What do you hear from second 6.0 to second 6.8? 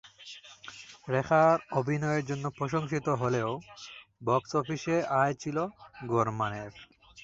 গড় মানের।